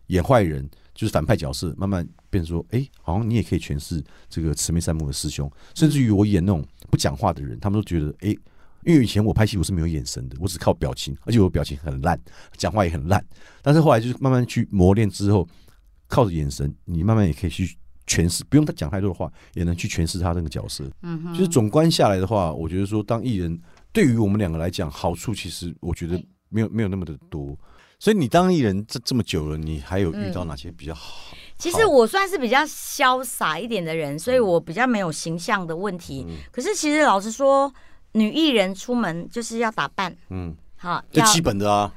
[0.08, 0.68] 演坏人。
[0.94, 8.28] 就是反派角色慢慢变说，哎，好像你也可以诠释这个慈眉善目的师兄，甚至于我演那种不讲话的人，他们都觉得，哎，
[8.84, 12.20] 因为以前我拍戏我是没有眼神的，我只靠表情，而且我表情很烂，
[12.56, 13.24] 讲话也很烂。
[13.62, 15.46] 但是后来就是慢慢去磨练之后，
[16.08, 20.84] 靠着眼神，你慢慢也可以去诠释，不用他讲太多的话，也能去诠释他那个角色。
[21.02, 23.56] 嗯哼，就是总观下来的话，我觉得说当艺人
[23.92, 27.56] 对于我们两个来讲，好处其实我觉得没有没有那么的多。
[27.98, 31.36] 所以你当艺人这这么久了，你还有遇到哪些比较好？
[31.56, 36.26] 其实我算是比较潇洒一点的人，所以我比较没有形象的问题。
[36.50, 37.72] 可是其实老实说，
[38.12, 41.94] 女艺人出门就是要打扮，嗯，好，最基本的啊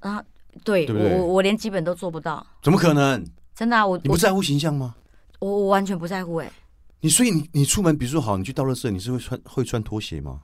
[0.00, 0.22] 啊，
[0.62, 3.24] 对，我我连基本都做不到，怎么可能？
[3.54, 4.94] 真的啊，我你不在乎形象吗？
[5.38, 6.52] 我我完全不在乎哎。
[7.00, 10.42] 你所以你你出门，比如说好，你去倒垃圾，你是会穿会穿拖鞋吗？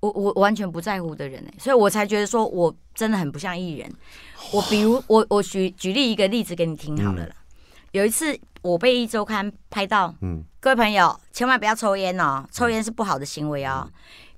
[0.00, 3.92] 我我完全不在乎的人呢，所以我才觉得说我真的很不像艺人。
[4.52, 7.34] 我比如我我举举例一个例子给你听好了啦。
[7.92, 13.90] 有一次我被一周刊拍到，嗯，各位朋友千万不要抽烟哦，抽烟是不好的行为哦。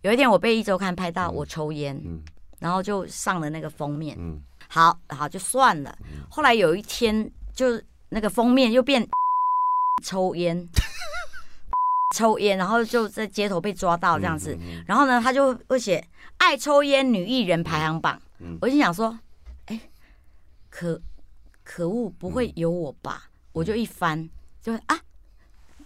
[0.03, 2.23] 有一天我被一周刊拍到我抽烟，嗯，
[2.61, 5.99] 然后就上了那个封面，嗯，好，好就算了。
[6.31, 9.07] 后来有一天就那个封面又变
[10.05, 10.69] 抽烟。
[12.17, 14.85] 抽烟，然后就在街头被抓到这样子，嗯嗯嗯。
[14.87, 16.03] 然后呢，他就会写
[16.39, 18.21] 爱抽烟女艺人排行榜。
[18.41, 19.19] 嗯我就想说，
[19.67, 19.81] 哎、
[20.71, 21.01] 可
[21.65, 23.23] 可恶，不会有我吧？
[23.25, 23.31] 嗯。
[23.53, 24.29] 我就一翻，
[24.63, 24.99] 就啊，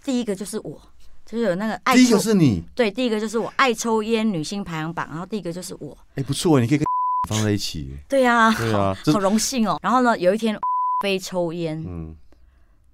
[0.05, 0.81] 第一个就是我，
[1.25, 6.87] 就是有那个爱第一个是你，对，第一个就是我爱抽烟女星排行榜，然后第一个就是我，哎，不错，你可以跟
[7.31, 7.97] 放在一起。
[8.09, 9.79] 对呀、对啊， 这好荣幸哦。
[9.83, 10.59] 然后呢，有一天
[11.03, 12.15] 非抽烟，嗯，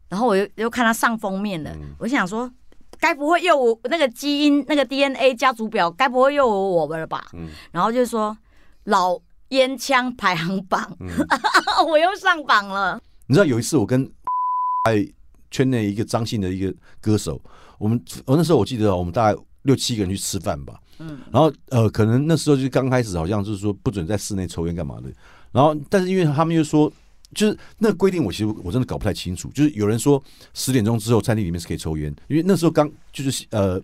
[0.08, 1.94] 然后我又又看他上封面了，嗯。
[1.98, 2.48] 我就想说，
[3.00, 7.26] 该不会又我那个基因那个 DNA 家族表，该不会又有我们了吧？
[7.34, 8.36] 嗯然后就说
[8.84, 9.18] 老
[9.50, 11.08] 烟枪排行榜，嗯
[11.88, 13.00] 我又上榜了。
[13.26, 14.04] 你知道有一次我跟
[14.86, 15.06] 在
[15.50, 17.40] 圈内一个张姓的一个歌手，
[17.78, 25.10] 我们我那时候我记得我们大概六七个人去吃饭吧，嗯，然后呃，可能那时候就刚开始好像就是说不准在室内抽烟干嘛的，
[25.52, 26.92] 然后但是因为他们又说。
[27.34, 29.48] 就是那个规定，我其实我真的搞不太清楚。
[29.50, 30.22] 就是有人说
[30.54, 33.80] 十点钟之后餐厅里面是可以抽烟，因为那时候刚就是呃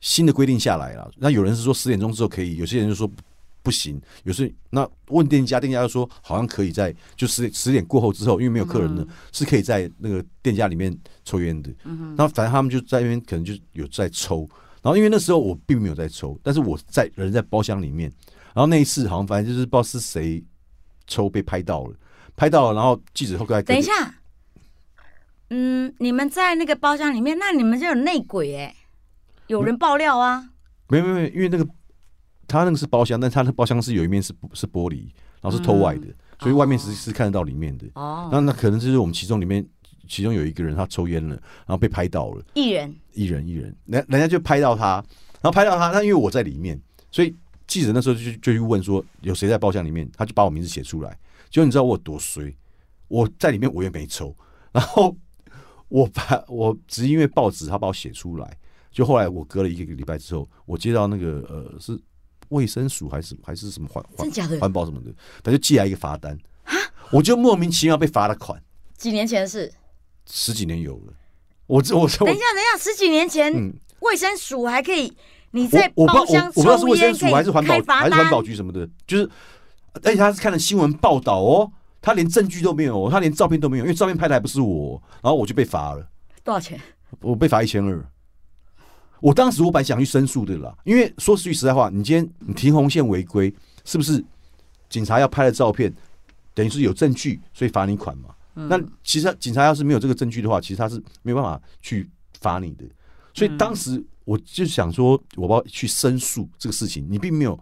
[0.00, 1.10] 新的规定下来了。
[1.16, 3.14] 那有人是说十点钟之后可以，有些人就说不
[3.62, 4.00] 不行。
[4.24, 11.70] 有时那问店家，店家就说好像可以在就十点十点过后之后，因为没有客人了，是可以在那个店家里面抽烟的。
[11.84, 14.48] 嗯然后反正他们就在那边可能就有在抽，
[14.82, 18.12] 然后因为那时候我并没有在抽，但是我在人在包厢里面，
[18.52, 20.42] 然后那一次好像反正就是不知道是谁
[21.06, 21.94] 抽被拍到了，
[22.36, 23.92] 拍到了，然后记者后来等一，下，
[25.50, 28.74] 嗯，你们在那个包厢里面，那你们就有内鬼哎、
[29.46, 30.50] 有人爆料啊，
[30.88, 31.66] 没有没有因为那个
[32.48, 35.06] 他那个是包厢，但他那包厢是有一面是是玻璃，
[35.40, 36.06] 然后是透外的，
[36.40, 37.86] 所以外面是是看得到里面的。
[37.94, 39.64] 哦，那那可能就是我们其中里面
[40.08, 42.44] 其中有一个人他抽烟了，然后被拍到了。
[42.54, 42.94] 艺人。
[43.12, 44.94] 一人一人，人人家就拍到他，
[45.42, 51.14] 然后拍到他，那因为我在里面，所以记者那时候就就去问说有谁在包厢里面，他就把我名字写出来。
[51.52, 52.56] 结果你知道我有多衰，
[53.08, 54.34] 我在里面我也没抽，
[54.72, 55.14] 然后
[55.88, 58.56] 我把我只是因为报纸他把我写出来，
[58.90, 61.96] 就后来我隔了一个礼拜之后，我接到那个呃是
[62.48, 64.58] 卫生署还是还是什么环环？
[64.58, 66.36] 环保什么的，他就寄来一个罚单，
[67.10, 68.58] 我就莫名其妙被罚了款，
[68.96, 69.70] 几年前的事？
[70.24, 71.12] 十几年有了。
[71.66, 73.74] 我这我等一下，等一下，十几年前嗯。
[74.00, 75.16] 卫生署还可以
[75.52, 79.30] 你在包厢我我不知道是抽卫生署烟可以还是环保开罚还是环保，局什么的，就是
[79.94, 86.08] 而且他是看了新闻报道哦，他连证据都没有哦，他连照片都没有，因为照片拍的还不是我，然后我就被罚了，
[86.42, 86.80] 多少钱？
[87.20, 88.04] 我被罚一千二。
[89.20, 94.24] 我当时我本来想去申诉的啦，因为说句实在话，你今天你停红线违规，是不是
[94.88, 95.94] 警察要拍的照片，
[96.54, 98.30] 等于是有证据，所以罚你款嘛？
[98.54, 102.84] 嗯那其实警察要是没有这个证据的话，其实他是没有办法去罚你的。
[103.32, 107.58] 所以当时我就想说，我要去申诉这个事情，你并没有。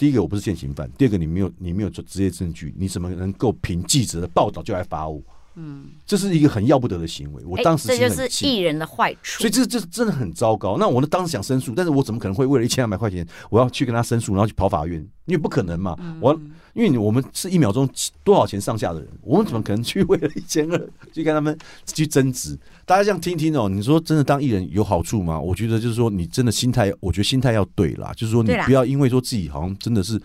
[0.00, 5.20] 第一个我不是现行犯，第二个你没有你没有做职业证据，你怎么能够凭记者的报道就来罚我？
[5.56, 7.42] 嗯，这是一个很要不得的行为。
[7.44, 9.50] 我哎当时这就是艺人的坏处所以。
[9.50, 10.78] 这这真的很糟糕。
[10.78, 14.98] 那我呢当时想申诉，但是我怎么可能会为了一千两百块钱，我要去跟他申诉，然后去跑法院？
[15.26, 15.94] 因为不可能嘛。
[16.00, 16.40] 嗯我
[16.74, 17.88] 因为我们是一秒钟
[18.24, 21.56] 多少钱上下的人，我们怎么可能去为了一千二去跟他们
[21.86, 22.58] 去争执？
[22.84, 25.38] 大家这样听听哦，你说真的当艺人有好处吗？
[25.38, 30.20] 我觉得就是说你真的心态，我觉得心态要对啦，就是说你不要因为说自己好像真的是。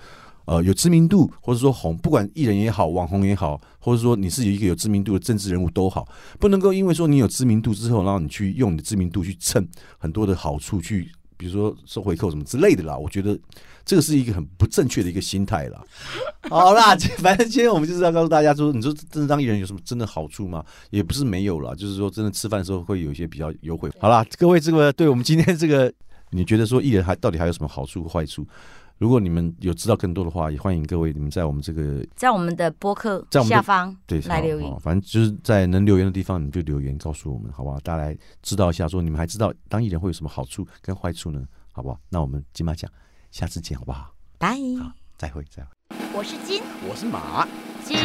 [0.47, 6.07] 呃，有知名度，或者说红，不管艺人也好，网红也好，或者说你是一个有知名度的政治人物都好，
[6.39, 12.97] 不能够因为说你有知名度之后，然后你去用你的知名度去蹭很多的好处，去比如说收回扣什么之类的啦。
[12.97, 13.37] 我觉得
[13.83, 15.83] 这个是一个很不正确的一个心态啦。
[16.49, 20.63] 好啦， 反正今天我们就是要告诉大家说，你说真的当艺人有什么真的好处吗？
[20.89, 23.91] 也不是没有啦，就是说真的吃饭的时候会有一些比较优惠。
[23.99, 25.91] 好啦，各位这个对我们今天这个，
[26.31, 28.47] 你觉得说艺人还到底还有什么好处和坏处？
[28.97, 34.79] 如果你们有知道更多的话，也欢迎各位你们在我们这个在我们的播客在我们下方对，来留言好。
[34.79, 37.77] 反正就是在能留言的地方，你们就留言告诉我们，好不好？
[37.81, 41.45] 大家来知道一下，说你们还知道当艺人会有什么好处跟坏处呢？
[41.73, 41.99] 好不好？
[42.09, 42.89] 那我们金马奖
[43.31, 44.13] 下次见，好不好？
[44.37, 45.69] 拜，好，再会，再会。
[46.13, 47.45] 我是金我是马。
[47.83, 47.97] 金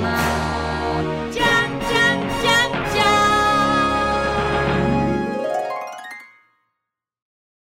[0.00, 0.08] 马
[1.30, 1.44] 奖。